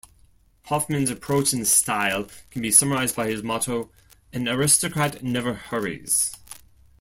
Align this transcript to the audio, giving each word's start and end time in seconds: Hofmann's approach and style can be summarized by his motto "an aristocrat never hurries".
Hofmann's 0.63 1.11
approach 1.11 1.53
and 1.53 1.67
style 1.67 2.27
can 2.49 2.63
be 2.63 2.71
summarized 2.71 3.15
by 3.15 3.27
his 3.27 3.43
motto 3.43 3.91
"an 4.33 4.47
aristocrat 4.49 5.21
never 5.21 5.53
hurries". 5.53 6.35